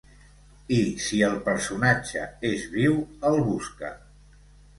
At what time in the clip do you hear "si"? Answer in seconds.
1.07-1.19